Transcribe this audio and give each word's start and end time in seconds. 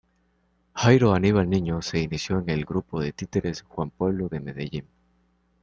Jairo 0.73 1.13
Aníbal 1.13 1.47
Niño 1.47 1.83
se 1.83 1.99
inició 1.99 2.39
en 2.39 2.49
el 2.49 2.65
Grupo 2.65 2.99
de 2.99 3.13
Títeres 3.13 3.61
Juan 3.61 3.91
Pueblo 3.91 4.29
de 4.29 4.39
Medellín. 4.39 4.87